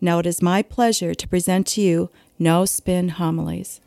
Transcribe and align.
Now 0.00 0.18
it 0.18 0.26
is 0.26 0.42
my 0.42 0.62
pleasure 0.62 1.14
to 1.14 1.28
present 1.28 1.66
to 1.68 1.80
you 1.80 2.10
No 2.38 2.64
Spin 2.64 3.10
Homilies. 3.10 3.80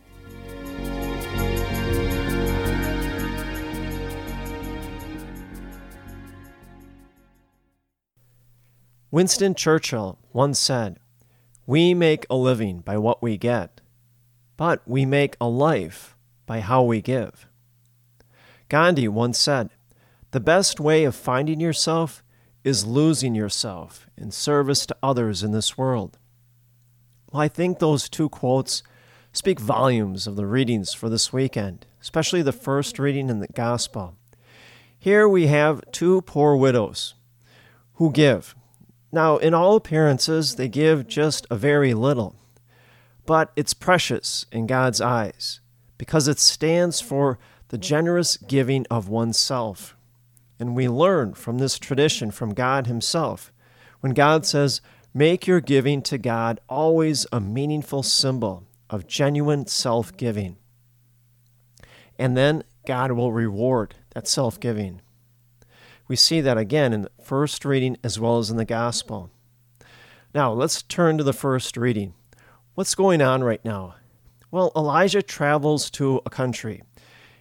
Winston 9.10 9.56
Churchill 9.56 10.20
once 10.34 10.60
said, 10.60 11.00
We 11.66 11.94
make 11.94 12.26
a 12.30 12.36
living 12.36 12.82
by 12.82 12.98
what 12.98 13.24
we 13.24 13.38
get, 13.38 13.82
but 14.58 14.82
we 14.86 15.06
make 15.06 15.38
a 15.40 15.48
life 15.48 16.16
by 16.46 16.60
how 16.60 16.84
we 16.84 17.02
give. 17.02 17.48
Gandhi 18.70 19.08
once 19.08 19.38
said, 19.38 19.70
The 20.32 20.40
best 20.40 20.80
way 20.80 21.06
of 21.06 21.16
finding 21.16 21.60
yourself 21.60 22.22
is 22.68 22.86
losing 22.86 23.34
yourself 23.34 24.08
in 24.18 24.30
service 24.30 24.86
to 24.86 24.98
others 25.02 25.42
in 25.42 25.54
this 25.54 25.78
world. 25.78 26.18
Well, 27.32 27.42
I 27.42 27.48
think 27.48 27.80
those 27.80 28.10
two 28.10 28.28
quotes 28.28 28.84
speak 29.32 29.58
volumes 29.58 30.28
of 30.28 30.36
the 30.36 30.46
readings 30.46 30.94
for 30.94 31.08
this 31.08 31.32
weekend, 31.32 31.86
especially 32.02 32.42
the 32.42 32.52
first 32.52 33.00
reading 33.00 33.30
in 33.30 33.40
the 33.40 33.48
Gospel. 33.48 34.18
Here 35.00 35.30
we 35.30 35.48
have 35.48 35.82
two 35.94 36.24
poor 36.24 36.58
widows 36.58 37.14
who 37.94 38.12
give. 38.12 38.54
Now, 39.14 39.38
in 39.38 39.54
all 39.54 39.78
appearances, 39.78 40.58
they 40.58 40.68
give 40.68 41.08
just 41.08 41.48
a 41.50 41.56
very 41.56 41.94
little, 41.94 42.36
but 43.26 43.54
it's 43.56 43.74
precious 43.74 44.46
in 44.52 44.68
God's 44.68 45.00
eyes 45.00 45.62
because 45.98 46.28
it 46.28 46.38
stands 46.38 47.00
for 47.00 47.40
the 47.70 47.78
generous 47.78 48.36
giving 48.36 48.86
of 48.92 49.08
oneself 49.08 49.97
and 50.60 50.76
we 50.76 50.88
learn 50.88 51.34
from 51.34 51.58
this 51.58 51.78
tradition 51.78 52.32
from 52.32 52.54
God 52.54 52.88
Himself. 52.88 53.52
When 54.00 54.14
God 54.14 54.46
says, 54.46 54.82
Make 55.14 55.48
your 55.48 55.62
giving 55.62 56.02
to 56.04 56.18
God 56.18 56.60
always 56.70 57.26
a 57.32 57.40
meaningful 57.40 58.04
symbol 58.04 58.66
of 58.90 59.08
genuine 59.08 59.66
self 59.66 60.16
giving. 60.16 60.58
And 62.20 62.38
then 62.38 62.64
God 62.86 63.12
will 63.12 63.32
reward 63.32 63.96
that 64.14 64.28
self 64.28 64.60
giving. 64.60 65.02
We 66.08 66.16
see 66.16 66.42
that 66.42 66.58
again 66.58 66.94
in 66.94 67.02
the 67.02 67.12
first 67.22 67.66
reading 67.66 67.98
as 68.04 68.20
well 68.20 68.38
as 68.38 68.50
in 68.50 68.58
the 68.58 68.66
gospel. 68.66 69.32
Now, 70.34 70.54
let's 70.54 70.84
turn 70.84 71.18
to 71.18 71.24
the 71.24 71.34
first 71.34 71.78
reading. 71.78 72.14
What's 72.76 72.96
going 72.96 73.22
on 73.22 73.44
right 73.44 73.64
now? 73.66 73.96
Well, 74.52 74.72
Elijah 74.76 75.22
travels 75.22 75.90
to 75.92 76.22
a 76.26 76.30
country 76.30 76.84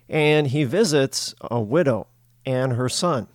and 0.09 0.47
he 0.47 0.65
visits 0.65 1.35
a 1.43 1.61
widow 1.61 2.07
and 2.47 2.75
her 2.75 2.89
son. 2.89 3.29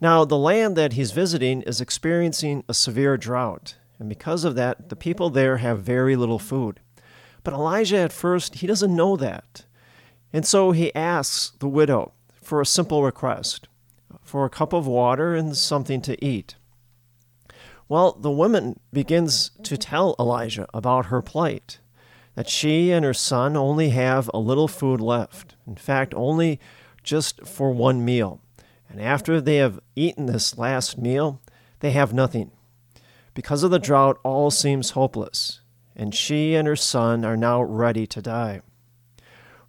Now, 0.00 0.24
the 0.24 0.36
land 0.36 0.76
that 0.76 0.92
he's 0.92 1.12
visiting 1.12 1.62
is 1.62 1.80
experiencing 1.80 2.64
a 2.68 2.74
severe 2.74 3.16
drought, 3.16 3.76
and 3.98 4.08
because 4.08 4.44
of 4.44 4.54
that, 4.56 4.90
the 4.90 4.96
people 4.96 5.30
there 5.30 5.58
have 5.58 5.80
very 5.80 6.16
little 6.16 6.38
food. 6.38 6.80
But 7.42 7.54
Elijah, 7.54 7.98
at 7.98 8.12
first, 8.12 8.56
he 8.56 8.66
doesn't 8.66 8.94
know 8.94 9.16
that. 9.16 9.64
And 10.32 10.44
so 10.44 10.72
he 10.72 10.94
asks 10.94 11.52
the 11.60 11.68
widow 11.68 12.12
for 12.42 12.60
a 12.60 12.66
simple 12.66 13.02
request 13.02 13.68
for 14.22 14.44
a 14.44 14.50
cup 14.50 14.72
of 14.72 14.86
water 14.86 15.34
and 15.34 15.56
something 15.56 16.02
to 16.02 16.22
eat. 16.24 16.56
Well, 17.88 18.12
the 18.12 18.30
woman 18.30 18.80
begins 18.92 19.52
to 19.62 19.76
tell 19.76 20.16
Elijah 20.18 20.66
about 20.74 21.06
her 21.06 21.22
plight 21.22 21.78
that 22.34 22.48
she 22.48 22.90
and 22.90 23.04
her 23.04 23.14
son 23.14 23.56
only 23.56 23.90
have 23.90 24.28
a 24.34 24.38
little 24.38 24.68
food 24.68 25.00
left. 25.00 25.54
In 25.66 25.76
fact, 25.76 26.12
only 26.14 26.58
just 27.06 27.46
for 27.46 27.70
one 27.70 28.04
meal. 28.04 28.40
And 28.90 29.00
after 29.00 29.40
they 29.40 29.56
have 29.56 29.80
eaten 29.94 30.26
this 30.26 30.58
last 30.58 30.98
meal, 30.98 31.40
they 31.80 31.92
have 31.92 32.12
nothing. 32.12 32.50
Because 33.32 33.62
of 33.62 33.70
the 33.70 33.78
drought, 33.78 34.18
all 34.22 34.50
seems 34.50 34.90
hopeless, 34.90 35.60
and 35.94 36.14
she 36.14 36.54
and 36.54 36.66
her 36.68 36.76
son 36.76 37.24
are 37.24 37.36
now 37.36 37.62
ready 37.62 38.06
to 38.08 38.20
die. 38.20 38.60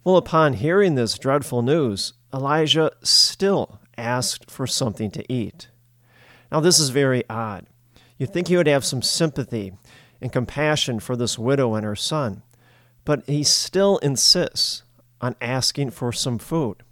Well, 0.04 0.16
upon 0.16 0.54
hearing 0.54 0.94
this 0.94 1.18
dreadful 1.18 1.62
news, 1.62 2.14
Elijah 2.32 2.92
still 3.02 3.80
asked 3.96 4.50
for 4.50 4.66
something 4.66 5.10
to 5.12 5.32
eat. 5.32 5.68
Now, 6.50 6.60
this 6.60 6.78
is 6.78 6.90
very 6.90 7.24
odd. 7.28 7.66
You'd 8.16 8.32
think 8.32 8.48
he 8.48 8.56
would 8.56 8.66
have 8.66 8.84
some 8.84 9.02
sympathy 9.02 9.72
and 10.20 10.32
compassion 10.32 10.98
for 10.98 11.14
this 11.14 11.38
widow 11.38 11.74
and 11.74 11.84
her 11.84 11.96
son, 11.96 12.42
but 13.04 13.26
he 13.26 13.44
still 13.44 13.98
insists 13.98 14.82
on 15.20 15.36
asking 15.40 15.90
for 15.90 16.12
some 16.12 16.38
food 16.38 16.82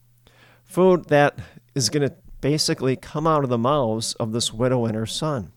food 0.67 1.07
that 1.07 1.39
is 1.75 1.89
going 1.89 2.09
to 2.09 2.15
basically 2.41 2.97
come 2.97 3.27
out 3.27 3.45
of 3.45 3.51
the 3.51 3.59
mouths 3.59 4.15
of 4.15 4.33
this 4.33 4.53
widow 4.53 4.85
and 4.85 4.95
her 4.95 5.07
son. 5.07 5.53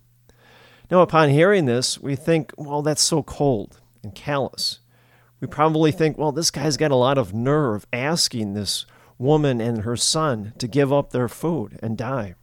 Now, 0.90 1.02
upon 1.02 1.30
hearing 1.30 1.66
this, 1.66 2.00
we 2.00 2.16
think, 2.16 2.52
well, 2.58 2.82
that's 2.82 3.04
so 3.04 3.22
cold 3.22 3.80
and 4.04 4.16
callous. 4.16 4.80
We 5.40 5.48
probably 5.48 5.92
think, 5.92 6.18
well, 6.18 6.32
this 6.32 6.52
guy's 6.52 6.78
got 6.78 6.92
a 6.92 6.96
lot 6.96 7.18
of 7.18 7.34
nerve 7.34 7.86
asking 7.94 8.54
this 8.54 8.86
woman 9.18 9.62
and 9.62 9.84
her 9.84 9.96
son 9.96 10.54
to 10.58 10.68
give 10.68 10.92
up 10.92 11.12
their 11.12 11.28
food 11.28 11.78
and 11.84 11.98
die. 11.98 12.36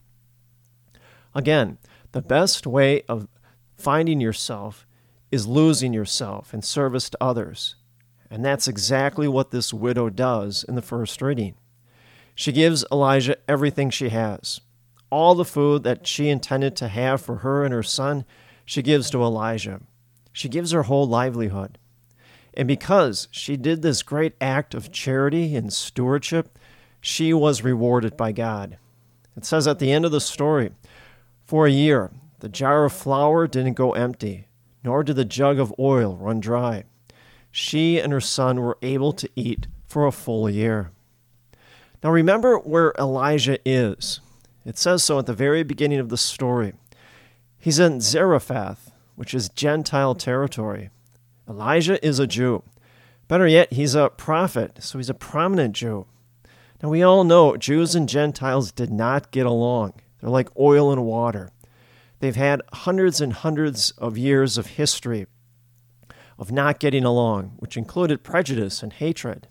Again, 1.35 1.79
the 2.13 2.23
best 2.23 2.67
way 2.67 3.03
of 3.09 3.29
finding 3.77 4.21
yourself 4.21 4.87
is 5.31 5.47
losing 5.47 5.93
yourself 5.93 6.55
in 6.55 6.63
service 6.63 7.11
to 7.11 7.19
others. 7.21 7.75
And 8.31 8.45
that's 8.45 8.69
exactly 8.69 9.29
what 9.29 9.51
this 9.51 9.75
widow 9.75 10.09
does 10.09 10.65
in 10.65 10.77
the 10.77 10.83
first 10.83 11.21
reading. 11.21 11.55
She 12.37 12.53
gives 12.53 12.85
Elijah 12.93 13.39
everything 13.49 13.89
she 13.89 14.11
has. 14.11 14.61
All 15.11 15.35
the 15.35 15.45
food 15.45 15.85
that 15.85 16.07
she 16.07 16.29
intended 16.29 16.77
to 16.77 16.89
have 16.89 17.23
for 17.23 17.37
her 17.37 17.65
and 17.65 17.73
her 17.73 17.83
son, 17.83 18.27
she 18.67 18.83
gives 18.83 19.09
to 19.11 19.23
Elijah. 19.23 19.81
She 20.33 20.51
gives 20.51 20.73
her 20.73 20.83
whole 20.83 21.09
livelihood. 21.09 21.79
And 22.53 22.69
because 22.69 23.29
she 23.31 23.57
did 23.57 23.81
this 23.81 24.03
great 24.03 24.35
act 24.39 24.75
of 24.75 24.93
charity 24.93 25.57
and 25.57 25.73
stewardship, 25.73 26.59
she 27.01 27.33
was 27.33 27.65
rewarded 27.65 28.19
by 28.19 28.33
God. 28.33 28.77
It 29.35 29.47
says 29.47 29.67
at 29.67 29.79
the 29.79 29.91
end 29.91 30.05
of 30.05 30.13
the 30.13 30.21
story 30.21 30.73
For 31.47 31.67
a 31.67 31.71
year, 31.71 32.11
the 32.41 32.51
jar 32.51 32.85
of 32.85 32.93
flour 32.93 33.47
didn't 33.47 33.75
go 33.75 33.93
empty, 33.93 34.49
nor 34.85 35.03
did 35.03 35.17
the 35.17 35.25
jug 35.25 35.59
of 35.59 35.75
oil 35.79 36.17
run 36.17 36.41
dry. 36.41 36.85
She 37.51 37.99
and 37.99 38.13
her 38.13 38.21
son 38.21 38.61
were 38.61 38.77
able 38.83 39.13
to 39.15 39.31
eat 39.37 39.69
for 39.87 40.07
a 40.07 40.13
full 40.13 40.51
year. 40.51 40.91
Now 42.07 42.13
remember 42.13 42.59
where 42.59 42.95
Elijah 43.01 43.59
is. 43.69 44.21
It 44.65 44.79
says 44.79 45.03
so 45.03 45.19
at 45.19 45.27
the 45.27 45.35
very 45.35 45.65
beginning 45.65 45.99
of 45.99 46.09
the 46.09 46.17
story. 46.17 46.73
He's 47.59 47.81
in 47.81 48.01
Zarephath, 48.01 48.93
which 49.17 49.35
is 49.35 49.49
Gentile 49.49 50.15
territory. 50.15 50.91
Elijah 51.49 51.99
is 52.07 52.21
a 52.21 52.29
Jew. 52.29 52.63
Better 53.27 53.49
yet, 53.49 53.73
he's 53.73 53.97
a 53.97 54.11
prophet, 54.11 54.85
so 54.85 54.99
he's 54.99 55.11
a 55.11 55.15
prominent 55.15 55.75
Jew. 55.75 56.07
Now, 56.81 56.91
we 56.91 57.03
all 57.03 57.25
know 57.25 57.57
Jews 57.57 57.97
and 57.97 58.09
Gentiles 58.09 58.71
did 58.71 58.93
not 58.93 59.33
get 59.33 59.47
along. 59.47 59.95
They're 60.21 60.31
like 60.31 60.57
oil 60.57 60.93
and 60.93 61.05
water. 61.05 61.51
They've 62.21 62.37
had 62.37 62.63
hundreds 62.73 63.21
and 63.21 63.33
hundreds 63.33 63.91
of 63.99 64.17
years 64.17 64.57
of 64.57 64.69
history 64.69 65.27
of 66.39 66.53
not 66.53 66.79
getting 66.79 67.03
along, 67.03 67.57
which 67.57 67.77
included 67.77 68.23
prejudice 68.23 68.81
and 68.81 68.93
hatred. 68.93 69.49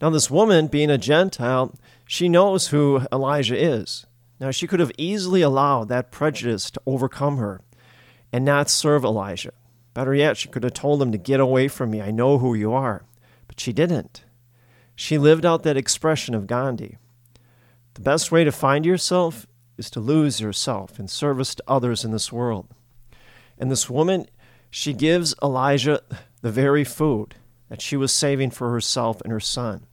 Now, 0.00 0.10
this 0.10 0.30
woman, 0.30 0.66
being 0.66 0.90
a 0.90 0.98
Gentile, 0.98 1.74
she 2.06 2.28
knows 2.28 2.68
who 2.68 3.06
Elijah 3.12 3.56
is. 3.56 4.06
Now, 4.38 4.50
she 4.50 4.66
could 4.66 4.80
have 4.80 4.92
easily 4.98 5.42
allowed 5.42 5.88
that 5.88 6.10
prejudice 6.10 6.70
to 6.70 6.82
overcome 6.86 7.38
her 7.38 7.62
and 8.32 8.44
not 8.44 8.68
serve 8.68 9.04
Elijah. 9.04 9.52
Better 9.94 10.14
yet, 10.14 10.36
she 10.36 10.48
could 10.48 10.62
have 10.62 10.74
told 10.74 11.00
him 11.00 11.10
to 11.12 11.18
get 11.18 11.40
away 11.40 11.68
from 11.68 11.90
me. 11.90 12.02
I 12.02 12.10
know 12.10 12.38
who 12.38 12.54
you 12.54 12.72
are. 12.72 13.04
But 13.48 13.58
she 13.58 13.72
didn't. 13.72 14.24
She 14.94 15.16
lived 15.16 15.46
out 15.46 15.62
that 15.62 15.76
expression 15.76 16.34
of 16.34 16.46
Gandhi. 16.46 16.98
The 17.94 18.02
best 18.02 18.30
way 18.30 18.44
to 18.44 18.52
find 18.52 18.84
yourself 18.84 19.46
is 19.78 19.88
to 19.90 20.00
lose 20.00 20.40
yourself 20.40 21.00
in 21.00 21.08
service 21.08 21.54
to 21.54 21.64
others 21.66 22.04
in 22.04 22.10
this 22.10 22.30
world. 22.30 22.68
And 23.58 23.70
this 23.70 23.88
woman, 23.88 24.26
she 24.70 24.92
gives 24.92 25.34
Elijah 25.42 26.02
the 26.42 26.50
very 26.50 26.84
food 26.84 27.36
that 27.68 27.82
she 27.82 27.96
was 27.96 28.12
saving 28.12 28.50
for 28.50 28.70
herself 28.70 29.20
and 29.22 29.32
her 29.32 29.40
son. 29.40 29.86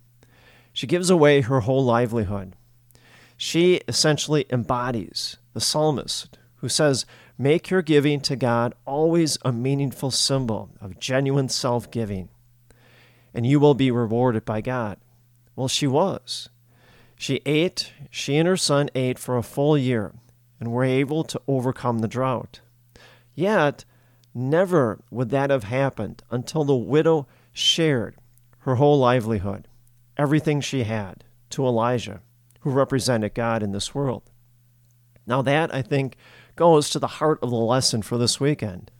She 0.71 0.87
gives 0.87 1.09
away 1.09 1.41
her 1.41 1.61
whole 1.61 1.83
livelihood. 1.83 2.55
She 3.37 3.81
essentially 3.87 4.45
embodies 4.49 5.37
the 5.53 5.61
psalmist 5.61 6.37
who 6.57 6.69
says, 6.69 7.05
Make 7.37 7.69
your 7.69 7.81
giving 7.81 8.21
to 8.21 8.35
God 8.35 8.73
always 8.85 9.37
a 9.43 9.51
meaningful 9.51 10.11
symbol 10.11 10.69
of 10.79 10.99
genuine 10.99 11.49
self 11.49 11.89
giving, 11.89 12.29
and 13.33 13.45
you 13.45 13.59
will 13.59 13.73
be 13.73 13.91
rewarded 13.91 14.45
by 14.45 14.61
God. 14.61 14.97
Well, 15.55 15.67
she 15.67 15.87
was. 15.87 16.49
She 17.15 17.41
ate, 17.45 17.93
she 18.09 18.37
and 18.37 18.47
her 18.47 18.57
son 18.57 18.89
ate 18.95 19.17
for 19.19 19.37
a 19.37 19.43
full 19.43 19.77
year 19.77 20.13
and 20.59 20.71
were 20.71 20.83
able 20.83 21.23
to 21.25 21.41
overcome 21.47 21.99
the 21.99 22.07
drought. 22.07 22.61
Yet, 23.35 23.85
never 24.33 24.99
would 25.11 25.29
that 25.29 25.49
have 25.49 25.65
happened 25.65 26.23
until 26.29 26.63
the 26.63 26.75
widow 26.75 27.27
shared 27.53 28.15
her 28.59 28.75
whole 28.75 28.99
livelihood, 28.99 29.67
everything 30.17 30.59
she 30.59 30.83
had, 30.83 31.23
to 31.51 31.65
Elijah, 31.65 32.21
who 32.61 32.71
represented 32.71 33.33
God 33.33 33.61
in 33.61 33.71
this 33.71 33.93
world. 33.93 34.23
Now, 35.25 35.41
that, 35.43 35.73
I 35.73 35.81
think, 35.81 36.17
goes 36.55 36.89
to 36.89 36.99
the 36.99 37.07
heart 37.07 37.39
of 37.41 37.49
the 37.49 37.55
lesson 37.55 38.01
for 38.01 38.17
this 38.17 38.39
weekend. 38.39 38.91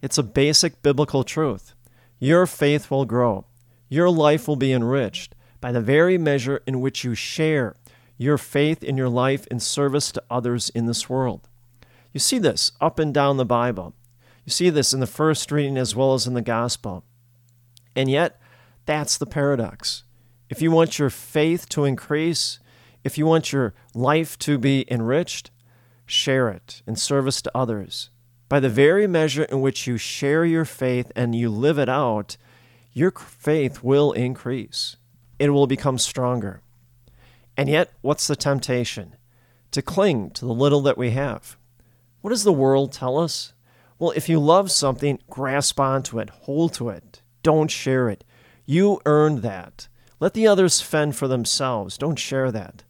It's 0.00 0.18
a 0.18 0.22
basic 0.22 0.82
biblical 0.82 1.22
truth. 1.22 1.74
Your 2.18 2.46
faith 2.46 2.90
will 2.90 3.04
grow, 3.04 3.46
your 3.88 4.10
life 4.10 4.48
will 4.48 4.56
be 4.56 4.72
enriched 4.72 5.34
by 5.60 5.70
the 5.70 5.80
very 5.80 6.16
measure 6.18 6.62
in 6.66 6.80
which 6.80 7.04
you 7.04 7.14
share 7.14 7.76
your 8.16 8.38
faith 8.38 8.82
in 8.82 8.96
your 8.96 9.08
life 9.08 9.46
in 9.48 9.60
service 9.60 10.12
to 10.12 10.22
others 10.30 10.70
in 10.70 10.86
this 10.86 11.08
world. 11.08 11.48
You 12.12 12.20
see 12.20 12.38
this 12.38 12.72
up 12.80 12.98
and 12.98 13.12
down 13.12 13.36
the 13.36 13.44
Bible. 13.44 13.94
You 14.44 14.50
see 14.50 14.70
this 14.70 14.92
in 14.92 15.00
the 15.00 15.06
first 15.06 15.50
reading 15.50 15.76
as 15.76 15.94
well 15.96 16.14
as 16.14 16.26
in 16.26 16.34
the 16.34 16.42
gospel. 16.42 17.04
And 17.94 18.10
yet, 18.10 18.40
that's 18.86 19.18
the 19.18 19.26
paradox. 19.26 20.04
If 20.48 20.60
you 20.60 20.70
want 20.70 20.98
your 20.98 21.10
faith 21.10 21.68
to 21.70 21.84
increase, 21.84 22.58
if 23.04 23.16
you 23.16 23.26
want 23.26 23.52
your 23.52 23.74
life 23.94 24.38
to 24.40 24.58
be 24.58 24.84
enriched, 24.90 25.50
share 26.06 26.48
it 26.48 26.82
in 26.86 26.96
service 26.96 27.40
to 27.42 27.56
others. 27.56 28.10
By 28.48 28.60
the 28.60 28.68
very 28.68 29.06
measure 29.06 29.44
in 29.44 29.60
which 29.60 29.86
you 29.86 29.96
share 29.96 30.44
your 30.44 30.66
faith 30.66 31.10
and 31.16 31.34
you 31.34 31.48
live 31.48 31.78
it 31.78 31.88
out, 31.88 32.36
your 32.92 33.10
faith 33.10 33.82
will 33.82 34.12
increase. 34.12 34.96
It 35.38 35.50
will 35.50 35.66
become 35.66 35.96
stronger. 35.96 36.60
And 37.56 37.68
yet, 37.68 37.92
what's 38.02 38.26
the 38.26 38.36
temptation? 38.36 39.16
To 39.70 39.80
cling 39.80 40.30
to 40.32 40.44
the 40.44 40.52
little 40.52 40.82
that 40.82 40.98
we 40.98 41.10
have. 41.10 41.56
What 42.20 42.30
does 42.30 42.44
the 42.44 42.52
world 42.52 42.92
tell 42.92 43.18
us? 43.18 43.54
Well, 43.98 44.12
if 44.14 44.28
you 44.28 44.38
love 44.38 44.70
something, 44.70 45.18
grasp 45.30 45.80
onto 45.80 46.18
it, 46.18 46.28
hold 46.30 46.74
to 46.74 46.90
it, 46.90 47.21
don't 47.42 47.70
share 47.70 48.08
it. 48.08 48.24
You 48.64 49.00
earned 49.06 49.42
that. 49.42 49.88
Let 50.20 50.34
the 50.34 50.46
others 50.46 50.80
fend 50.80 51.16
for 51.16 51.26
themselves. 51.26 51.98
Don't 51.98 52.18
share 52.18 52.52
that. 52.52 52.84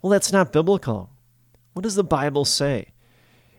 Well, 0.00 0.10
that's 0.10 0.32
not 0.32 0.52
biblical. 0.52 1.10
What 1.72 1.82
does 1.82 1.94
the 1.94 2.04
Bible 2.04 2.44
say? 2.44 2.92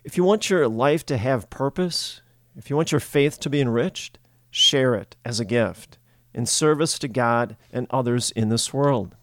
If 0.04 0.16
you 0.16 0.24
want 0.24 0.50
your 0.50 0.68
life 0.68 1.06
to 1.06 1.16
have 1.16 1.48
purpose, 1.48 2.20
if 2.56 2.68
you 2.68 2.76
want 2.76 2.92
your 2.92 3.00
faith 3.00 3.40
to 3.40 3.50
be 3.50 3.60
enriched, 3.60 4.18
share 4.50 4.94
it 4.94 5.16
as 5.24 5.40
a 5.40 5.44
gift 5.44 5.98
in 6.34 6.44
service 6.46 6.98
to 6.98 7.08
God 7.08 7.56
and 7.72 7.86
others 7.90 8.30
in 8.32 8.48
this 8.48 8.74
world. 8.74 9.14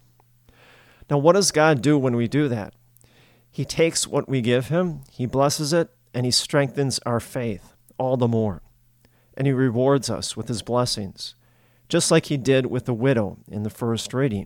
Now, 1.09 1.17
what 1.17 1.33
does 1.33 1.51
God 1.51 1.81
do 1.81 1.97
when 1.97 2.15
we 2.15 2.27
do 2.27 2.47
that? 2.47 2.73
He 3.51 3.65
takes 3.65 4.07
what 4.07 4.29
we 4.29 4.41
give 4.41 4.69
Him, 4.69 5.01
He 5.11 5.25
blesses 5.25 5.73
it, 5.73 5.89
and 6.13 6.25
He 6.25 6.31
strengthens 6.31 6.99
our 6.99 7.19
faith 7.19 7.75
all 7.97 8.17
the 8.17 8.27
more. 8.27 8.61
And 9.41 9.47
He 9.47 9.53
rewards 9.53 10.07
us 10.07 10.37
with 10.37 10.49
His 10.49 10.61
blessings, 10.61 11.33
just 11.89 12.11
like 12.11 12.27
He 12.27 12.37
did 12.37 12.67
with 12.67 12.85
the 12.85 12.93
widow 12.93 13.39
in 13.47 13.63
the 13.63 13.71
first 13.71 14.13
reading. 14.13 14.45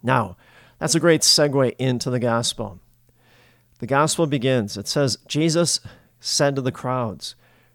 Now, 0.00 0.36
that's 0.78 0.94
a 0.94 1.00
great 1.00 1.22
segue 1.22 1.74
into 1.76 2.08
the 2.08 2.20
gospel. 2.20 2.78
The 3.80 3.88
gospel 3.88 4.28
begins. 4.28 4.76
It 4.76 4.86
says, 4.86 5.18
Jesus 5.26 5.80
said 6.20 6.54
to 6.54 6.62
the 6.62 6.70
crowds, 6.70 7.34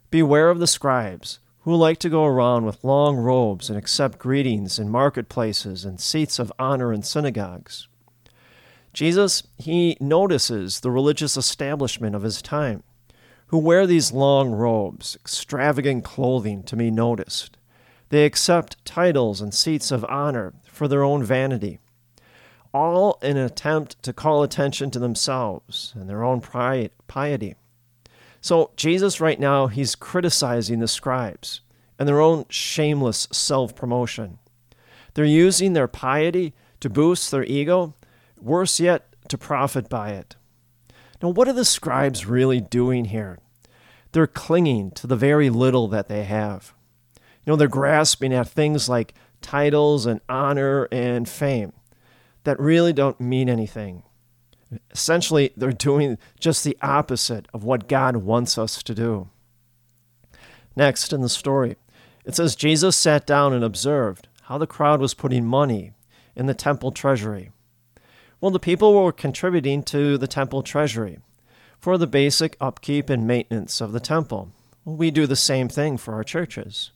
Beware 0.10 0.50
of 0.50 0.60
the 0.60 0.68
scribes 0.68 1.40
who 1.64 1.76
like 1.76 1.98
to 1.98 2.10
go 2.10 2.24
around 2.24 2.64
with 2.64 2.86
long 2.86 3.18
robes 3.18 3.70
and 3.70 3.78
accept 3.78 4.18
greetings 4.18 4.80
in 4.80 4.88
marketplaces 4.88 5.84
and 5.84 6.00
seats 6.00 6.40
of 6.40 6.50
honor 6.58 6.94
in 6.94 7.04
synagogues. 7.04 7.90
Jesus, 8.94 9.44
he 9.58 9.98
notices 10.00 10.80
the 10.80 10.92
religious 10.92 11.36
establishment 11.36 12.16
of 12.16 12.22
his 12.22 12.42
time, 12.42 12.84
who 13.56 13.60
wear 13.60 13.88
these 13.88 14.12
long 14.12 14.52
robes, 14.52 15.16
extravagant 15.16 16.04
clothing 16.04 16.62
to 16.62 16.75
be 16.75 16.92
noticed. 16.92 17.56
They 18.10 18.25
accept 18.25 18.84
titles 18.84 19.40
and 19.40 19.54
seats 19.54 19.92
of 19.92 20.04
honor 20.10 20.52
for 20.68 20.90
their 20.90 21.04
own 21.04 21.24
vanity 21.24 21.80
all 22.74 23.18
in 23.22 23.38
an 23.38 23.46
attempt 23.46 24.04
to 24.04 24.12
call 24.12 24.44
attention 24.44 24.92
to 24.92 25.00
themselves 25.00 25.94
and 25.96 26.10
their 26.10 26.22
own 26.22 26.42
piety. 27.07 27.56
So, 28.42 28.72
Jesus, 28.75 29.22
right 29.22 29.40
now, 29.40 29.68
he's 29.68 29.96
criticizing 29.96 30.80
the 30.80 30.90
scribes 30.90 31.62
and 31.98 32.10
their 32.10 32.19
own 32.19 32.44
shameless 32.50 33.30
self 33.31 33.74
promotion. 33.74 34.38
They're 35.13 35.24
using 35.24 35.72
their 35.72 35.88
piety 35.88 36.54
to 36.81 36.90
boost 36.90 37.31
their 37.31 37.46
ego, 37.46 37.94
worse 38.38 38.81
yet, 38.81 39.08
to 39.30 39.38
profit 39.38 39.88
by 39.88 40.10
it. 40.10 40.36
Now, 41.24 41.30
what 41.30 41.48
are 41.48 41.54
the 41.54 41.63
scribes 41.63 42.25
really 42.25 42.60
doing 42.60 43.06
here? 43.06 43.40
They're 44.16 44.28
clinging 44.28 44.92
to 44.92 45.08
the 45.08 45.18
very 45.18 45.50
little 45.50 45.90
that 45.90 46.08
they 46.08 46.24
have. 46.24 46.74
You 47.18 47.52
know, 47.52 47.58
they're 47.58 47.68
grasping 47.68 48.32
at 48.32 48.48
things 48.48 48.88
like 48.88 49.14
titles 49.42 50.06
and 50.06 50.22
honor 50.30 50.88
and 50.90 51.28
fame 51.28 51.74
that 52.46 52.58
really 52.58 52.94
don't 52.94 53.20
mean 53.20 53.50
anything. 53.50 54.04
Essentially, 54.90 55.52
they're 55.58 55.74
doing 55.74 56.18
just 56.40 56.64
the 56.64 56.78
opposite 56.82 57.50
of 57.54 57.66
what 57.66 57.90
God 57.90 58.16
wants 58.16 58.58
us 58.58 58.82
to 58.84 58.96
do. 58.96 59.28
Next 60.78 61.12
in 61.12 61.20
the 61.20 61.28
story, 61.28 61.76
it 62.24 62.36
says 62.36 62.56
Jesus 62.56 62.96
sat 62.96 63.28
down 63.28 63.52
and 63.52 63.66
observed 63.66 64.30
how 64.44 64.58
the 64.58 64.66
crowd 64.66 65.02
was 65.02 65.14
putting 65.14 65.46
money 65.46 65.92
in 66.38 66.46
the 66.46 66.54
temple 66.54 66.94
treasury. 66.94 67.52
Well, 68.40 68.52
the 68.52 68.60
people 68.60 68.94
were 68.94 69.12
contributing 69.12 69.84
to 69.84 70.18
the 70.18 70.26
temple 70.26 70.64
treasury 70.64 71.20
for 71.86 72.00
the 72.00 72.08
basic 72.08 72.58
upkeep 72.60 73.12
and 73.12 73.28
maintenance 73.28 73.80
of 73.80 73.92
the 73.92 74.00
temple. 74.00 74.52
We 74.86 75.12
do 75.12 75.28
the 75.28 75.36
same 75.36 75.70
thing 75.70 75.98
for 75.98 76.16
our 76.16 76.24
churches. 76.24 76.90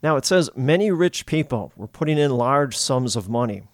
Now, 0.00 0.14
it 0.14 0.24
says 0.24 0.48
many 0.54 0.92
rich 0.92 1.26
people 1.26 1.72
were 1.76 1.88
putting 1.88 2.16
in 2.16 2.30
large 2.30 2.76
sums 2.76 3.16
of 3.16 3.28
money. 3.28 3.64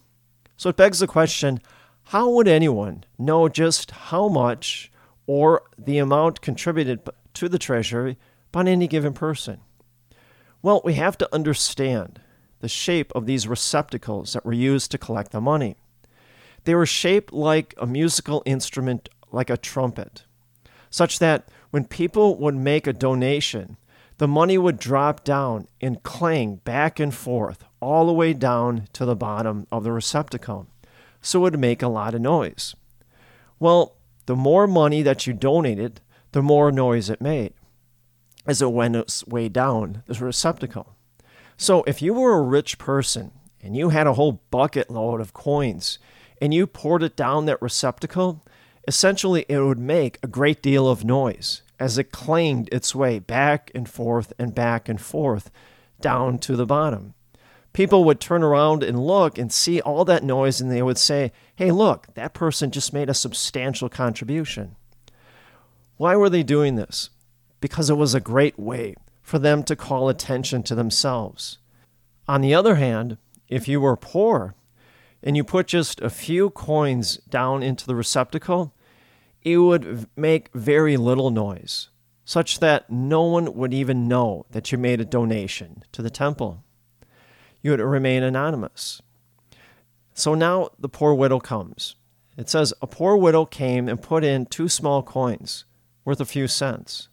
So 0.56 0.70
it 0.70 0.76
begs 0.78 1.00
the 1.00 1.06
question 1.06 1.60
how 2.04 2.30
would 2.30 2.48
anyone 2.48 3.04
know 3.18 3.50
just 3.50 3.90
how 3.90 4.28
much 4.28 4.90
or 5.26 5.64
the 5.76 5.98
amount 5.98 6.40
contributed 6.40 7.06
to 7.34 7.46
the 7.46 7.58
treasury 7.58 8.16
by 8.52 8.62
any 8.62 8.88
given 8.88 9.12
person? 9.12 9.60
Well, 10.62 10.80
we 10.82 10.94
have 10.94 11.18
to 11.18 11.34
understand 11.34 12.22
the 12.60 12.70
shape 12.70 13.12
of 13.14 13.26
these 13.26 13.46
receptacles 13.46 14.32
that 14.32 14.46
were 14.46 14.54
used 14.54 14.90
to 14.92 14.98
collect 14.98 15.32
the 15.32 15.42
money. 15.42 15.76
They 16.64 16.74
were 16.74 16.86
shaped 16.86 17.34
like 17.34 17.74
a 17.76 17.86
musical 17.86 18.42
instrument, 18.46 19.10
like 19.32 19.50
a 19.50 19.56
trumpet, 19.56 20.24
such 20.90 21.18
that 21.18 21.48
when 21.70 21.84
people 21.84 22.36
would 22.36 22.54
make 22.54 22.86
a 22.86 22.92
donation, 22.92 23.76
the 24.18 24.28
money 24.28 24.56
would 24.56 24.78
drop 24.78 25.24
down 25.24 25.68
and 25.80 26.02
clang 26.02 26.56
back 26.56 26.98
and 26.98 27.14
forth 27.14 27.64
all 27.80 28.06
the 28.06 28.12
way 28.12 28.32
down 28.32 28.88
to 28.92 29.04
the 29.04 29.16
bottom 29.16 29.66
of 29.70 29.84
the 29.84 29.92
receptacle. 29.92 30.66
So 31.20 31.40
it 31.40 31.42
would 31.42 31.58
make 31.58 31.82
a 31.82 31.88
lot 31.88 32.14
of 32.14 32.20
noise. 32.20 32.74
Well, 33.58 33.96
the 34.26 34.36
more 34.36 34.66
money 34.66 35.02
that 35.02 35.26
you 35.26 35.32
donated, 35.32 36.00
the 36.32 36.42
more 36.42 36.72
noise 36.72 37.10
it 37.10 37.20
made 37.20 37.52
as 38.46 38.62
it 38.62 38.72
went 38.72 38.96
its 38.96 39.26
way 39.26 39.48
down 39.48 40.02
the 40.06 40.14
receptacle. 40.24 40.94
So 41.56 41.82
if 41.86 42.00
you 42.00 42.14
were 42.14 42.38
a 42.38 42.42
rich 42.42 42.78
person 42.78 43.32
and 43.62 43.76
you 43.76 43.88
had 43.88 44.06
a 44.06 44.14
whole 44.14 44.40
bucket 44.50 44.90
load 44.90 45.20
of 45.20 45.32
coins 45.32 45.98
and 46.40 46.54
you 46.54 46.66
poured 46.66 47.02
it 47.02 47.16
down 47.16 47.46
that 47.46 47.60
receptacle, 47.60 48.44
essentially 48.86 49.44
it 49.48 49.58
would 49.58 49.78
make 49.78 50.18
a 50.22 50.28
great 50.28 50.62
deal 50.62 50.88
of 50.88 51.04
noise 51.04 51.62
as 51.78 51.98
it 51.98 52.12
clanged 52.12 52.68
its 52.72 52.94
way 52.94 53.18
back 53.18 53.70
and 53.74 53.88
forth 53.88 54.32
and 54.38 54.54
back 54.54 54.88
and 54.88 55.00
forth 55.00 55.50
down 56.00 56.38
to 56.38 56.56
the 56.56 56.66
bottom. 56.66 57.14
People 57.72 58.04
would 58.04 58.20
turn 58.20 58.42
around 58.42 58.82
and 58.82 59.06
look 59.06 59.36
and 59.36 59.52
see 59.52 59.80
all 59.82 60.04
that 60.06 60.24
noise 60.24 60.60
and 60.60 60.70
they 60.70 60.82
would 60.82 60.96
say, 60.96 61.32
Hey, 61.56 61.70
look, 61.70 62.06
that 62.14 62.32
person 62.32 62.70
just 62.70 62.92
made 62.92 63.10
a 63.10 63.14
substantial 63.14 63.88
contribution. 63.88 64.76
Why 65.98 66.16
were 66.16 66.30
they 66.30 66.42
doing 66.42 66.76
this? 66.76 67.10
Because 67.60 67.90
it 67.90 67.96
was 67.96 68.14
a 68.14 68.20
great 68.20 68.58
way 68.58 68.94
for 69.22 69.38
them 69.38 69.62
to 69.64 69.76
call 69.76 70.08
attention 70.08 70.62
to 70.62 70.74
themselves. 70.74 71.58
On 72.28 72.40
the 72.40 72.54
other 72.54 72.76
hand, 72.76 73.18
if 73.48 73.68
you 73.68 73.80
were 73.80 73.96
poor 73.96 74.54
and 75.22 75.36
you 75.36 75.44
put 75.44 75.66
just 75.66 76.00
a 76.00 76.10
few 76.10 76.50
coins 76.50 77.16
down 77.28 77.62
into 77.62 77.86
the 77.86 77.94
receptacle, 77.96 78.72
it 79.46 79.58
would 79.58 80.08
make 80.16 80.52
very 80.54 80.96
little 80.96 81.30
noise, 81.30 81.88
such 82.24 82.58
that 82.58 82.90
no 82.90 83.22
one 83.22 83.54
would 83.54 83.72
even 83.72 84.08
know 84.08 84.44
that 84.50 84.72
you 84.72 84.76
made 84.76 85.00
a 85.00 85.04
donation 85.04 85.84
to 85.92 86.02
the 86.02 86.10
temple. 86.10 86.64
You 87.62 87.70
would 87.70 87.78
remain 87.78 88.24
anonymous. 88.24 89.00
So 90.14 90.34
now 90.34 90.70
the 90.80 90.88
poor 90.88 91.14
widow 91.14 91.38
comes. 91.38 91.94
It 92.36 92.50
says, 92.50 92.74
A 92.82 92.88
poor 92.88 93.16
widow 93.16 93.44
came 93.44 93.88
and 93.88 94.02
put 94.02 94.24
in 94.24 94.46
two 94.46 94.68
small 94.68 95.04
coins, 95.04 95.64
worth 96.04 96.20
a 96.20 96.24
few 96.24 96.48
cents. 96.48 97.08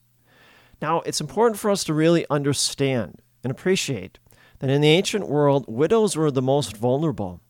Now, 0.82 1.02
it's 1.02 1.22
important 1.22 1.60
for 1.60 1.70
us 1.70 1.84
to 1.84 1.94
really 1.94 2.26
understand 2.32 3.22
and 3.44 3.52
appreciate 3.52 4.18
that 4.58 4.72
in 4.72 4.82
the 4.82 4.90
ancient 4.90 5.30
world, 5.30 5.66
widows 5.68 6.16
were 6.16 6.32
the 6.32 6.42
most 6.42 6.76
vulnerable. 6.76 7.42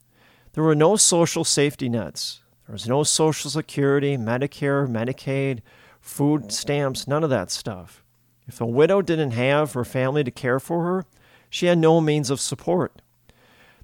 There 0.51 0.63
were 0.63 0.75
no 0.75 0.97
social 0.97 1.45
safety 1.45 1.87
nets. 1.87 2.42
There 2.65 2.73
was 2.73 2.87
no 2.87 3.03
Social 3.03 3.49
Security, 3.49 4.17
Medicare, 4.17 4.87
Medicaid, 4.87 5.59
food 5.99 6.51
stamps, 6.51 7.07
none 7.07 7.23
of 7.23 7.29
that 7.29 7.51
stuff. 7.51 8.03
If 8.47 8.61
a 8.61 8.65
widow 8.65 9.01
didn't 9.01 9.31
have 9.31 9.73
her 9.73 9.85
family 9.85 10.23
to 10.23 10.31
care 10.31 10.59
for 10.59 10.83
her, 10.83 11.05
she 11.49 11.67
had 11.67 11.77
no 11.77 12.01
means 12.01 12.29
of 12.29 12.39
support. 12.39 13.01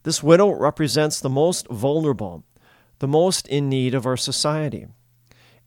This 0.03 0.23
widow 0.23 0.51
represents 0.51 1.19
the 1.19 1.29
most 1.29 1.67
vulnerable, 1.67 2.43
the 2.99 3.07
most 3.07 3.47
in 3.47 3.69
need 3.69 3.93
of 3.93 4.05
our 4.05 4.17
society. 4.17 4.87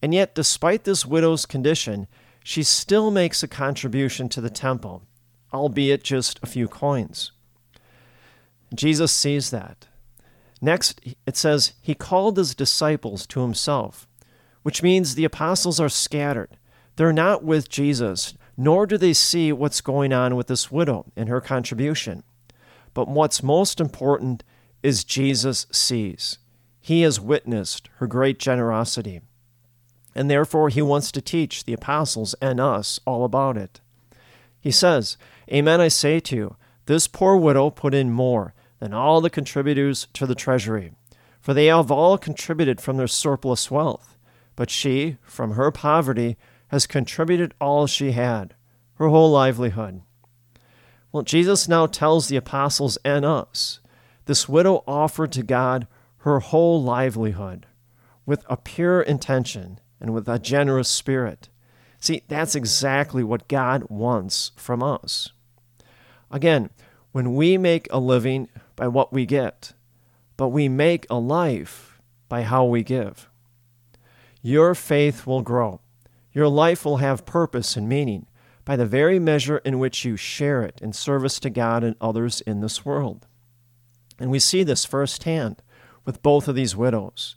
And 0.01 0.13
yet, 0.13 0.35
despite 0.35 0.85
this 0.85 1.07
widow's 1.07 1.47
condition, 1.47 2.07
she 2.43 2.63
still 2.63 3.11
makes 3.11 3.43
a 3.43 3.49
contribution 3.49 4.29
to 4.31 4.41
the 4.41 4.51
temple, 4.51 5.03
albeit 5.53 6.03
just 6.03 6.41
a 6.43 6.47
few 6.47 6.67
coins. 6.67 7.31
Jesus 8.75 9.13
sees 9.13 9.51
that. 9.51 9.87
Next, 10.65 11.01
it 11.27 11.37
says, 11.37 11.73
He 11.83 11.97
called 11.97 12.39
His 12.39 12.55
disciples 12.55 13.27
to 13.27 13.41
Himself, 13.41 14.07
which 14.63 14.83
means 14.83 15.15
the 15.15 15.25
apostles 15.25 15.81
are 15.81 15.89
scattered. 15.89 16.57
They're 16.95 17.13
not 17.13 17.43
with 17.43 17.69
Jesus, 17.69 18.35
nor 18.57 18.87
do 18.87 18.97
they 18.97 19.13
see 19.13 19.53
what's 19.53 19.81
going 19.81 20.13
on 20.13 20.37
with 20.37 20.47
this 20.47 20.71
widow 20.71 21.07
and 21.17 21.29
her 21.29 21.41
contribution. 21.41 22.23
But 22.95 23.09
what's 23.09 23.43
most 23.43 23.81
important 23.81 24.45
is 24.85 25.03
Jesus 25.03 25.67
sees. 25.73 26.39
He 26.81 27.03
has 27.03 27.21
witnessed 27.21 27.89
her 27.97 28.07
great 28.07 28.39
generosity. 28.39 29.21
And 30.15 30.31
therefore, 30.31 30.69
he 30.69 30.83
wants 30.83 31.11
to 31.13 31.21
teach 31.21 31.65
the 31.65 31.73
apostles 31.73 32.35
and 32.41 32.61
us 32.61 33.01
all 33.05 33.25
about 33.25 33.57
it. 33.57 33.81
He 34.61 34.71
says, 34.71 35.17
Amen, 35.51 35.81
I 35.81 35.89
say 35.89 36.21
to 36.21 36.37
you, 36.37 36.57
this 36.87 37.09
poor 37.09 37.37
widow 37.37 37.71
put 37.71 37.95
in 37.95 38.13
more 38.13 38.55
than 38.83 38.93
all 38.93 39.21
the 39.21 39.31
contributors 39.31 40.09
to 40.13 40.27
the 40.27 40.35
treasury, 40.35 40.91
for 41.41 41.55
they 41.55 41.67
have 41.67 41.89
all 41.89 42.19
contributed 42.19 42.81
from 42.81 42.97
their 42.97 43.07
surplus 43.07 43.71
wealth. 43.71 44.19
But 44.57 44.71
she, 44.71 45.19
from 45.23 45.53
her 45.53 45.71
poverty, 45.71 46.37
has 46.67 46.89
contributed 46.89 47.55
all 47.61 47.87
she 47.87 48.11
had, 48.11 48.57
her 48.95 49.07
whole 49.07 49.31
livelihood. 49.31 50.03
Well, 51.13 51.23
Jesus 51.23 51.69
now 51.69 51.87
tells 51.87 52.27
the 52.27 52.35
apostles 52.35 52.99
and 53.05 53.25
us 53.25 53.79
this 54.25 54.49
widow 54.49 54.83
offered 54.89 55.31
to 55.33 55.45
God 55.45 55.87
her 56.19 56.41
whole 56.41 56.83
livelihood 56.83 57.67
with 58.27 58.45
a 58.51 58.57
pure 58.57 59.01
intention 59.01 59.79
and 60.01 60.13
with 60.13 60.29
a 60.29 60.41
generous 60.41 60.89
spirit. 60.89 61.51
See, 62.01 62.25
that's 62.27 62.57
exactly 62.57 63.23
what 63.23 63.47
God 63.47 63.85
wants 63.89 64.51
from 64.57 64.83
us. 64.83 65.31
Again, 66.33 66.71
when 67.13 67.37
we 67.37 67.57
make 67.57 67.87
a 67.93 68.01
living 68.01 68.49
by 68.77 68.89
what 68.89 69.13
we 69.13 69.27
get, 69.27 69.73
but 70.37 70.49
we 70.49 70.69
make 70.69 71.07
a 71.09 71.19
life 71.19 72.01
by 72.29 72.43
how 72.43 72.65
we 72.65 72.83
give, 72.83 73.29
your 74.41 74.75
faith 74.75 75.27
will 75.27 75.43
grow. 75.43 75.81
Your 76.33 76.49
life 76.49 76.85
will 76.85 76.97
have 76.97 77.27
purpose 77.27 77.77
and 77.77 77.89
meaning 77.89 78.27
by 78.65 78.77
the 78.77 78.87
very 78.87 79.19
measure 79.19 79.59
in 79.59 79.79
which 79.79 80.05
you 80.05 80.17
share 80.17 80.63
it 80.63 80.81
in 80.81 80.93
service 80.93 81.39
to 81.41 81.51
God 81.51 81.85
and 81.85 81.95
others 82.01 82.41
in 82.41 82.61
this 82.61 82.85
world. 82.85 83.27
And 84.19 84.31
we 84.31 84.39
see 84.39 84.63
this 84.63 84.85
firsthand 84.85 85.63
with 86.05 86.23
both 86.23 86.49
of 86.49 86.55
these 86.55 86.77
widows. 86.77 87.37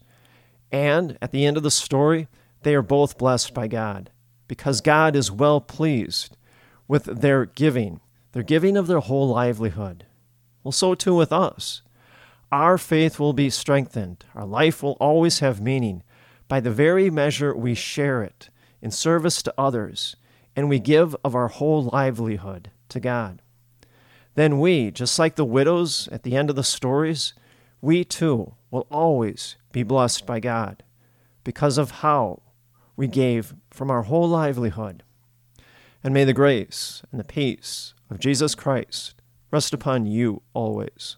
And 0.71 1.17
at 1.21 1.31
the 1.31 1.45
end 1.45 1.57
of 1.57 1.63
the 1.63 1.71
story, 1.71 2.27
they 2.63 2.73
are 2.73 2.81
both 2.81 3.17
blessed 3.17 3.53
by 3.53 3.67
God 3.67 4.11
because 4.47 4.81
God 4.81 5.15
is 5.15 5.31
well 5.31 5.61
pleased 5.61 6.37
with 6.87 7.05
their 7.05 7.45
giving, 7.45 7.99
their 8.31 8.43
giving 8.43 8.77
of 8.77 8.87
their 8.87 8.99
whole 8.99 9.29
livelihood. 9.29 10.05
Well, 10.65 10.71
so 10.71 10.95
too 10.95 11.13
with 11.13 11.31
us. 11.31 11.83
Our 12.51 12.79
faith 12.79 13.19
will 13.19 13.33
be 13.33 13.51
strengthened, 13.51 14.25
our 14.33 14.47
life 14.47 14.81
will 14.81 14.97
always 14.99 15.39
have 15.39 15.61
meaning 15.61 16.01
by 16.47 16.59
the 16.59 16.71
very 16.71 17.11
measure 17.11 17.55
we 17.55 17.75
share 17.75 18.23
it 18.23 18.49
in 18.81 18.89
service 18.89 19.43
to 19.43 19.53
others 19.59 20.15
and 20.55 20.67
we 20.67 20.79
give 20.79 21.15
of 21.23 21.35
our 21.35 21.49
whole 21.49 21.83
livelihood 21.83 22.71
to 22.89 22.99
God. 22.99 23.43
Then 24.33 24.59
we, 24.59 24.89
just 24.89 25.19
like 25.19 25.35
the 25.35 25.45
widows 25.45 26.09
at 26.11 26.23
the 26.23 26.35
end 26.35 26.49
of 26.49 26.55
the 26.55 26.63
stories, 26.63 27.35
we 27.79 28.03
too 28.03 28.55
will 28.71 28.87
always 28.89 29.57
be 29.71 29.83
blessed 29.83 30.25
by 30.25 30.39
God 30.39 30.81
because 31.43 31.77
of 31.77 31.91
how 31.91 32.41
we 32.95 33.07
gave 33.07 33.53
from 33.69 33.91
our 33.91 34.03
whole 34.03 34.27
livelihood. 34.27 35.03
And 36.03 36.11
may 36.11 36.23
the 36.23 36.33
grace 36.33 37.03
and 37.11 37.19
the 37.19 37.23
peace 37.23 37.93
of 38.09 38.17
Jesus 38.17 38.55
Christ 38.55 39.14
rest 39.55 39.73
upon 39.73 40.05
you 40.05 40.41
always. 40.53 41.15